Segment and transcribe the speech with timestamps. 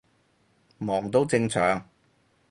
[0.79, 1.87] 忙都正常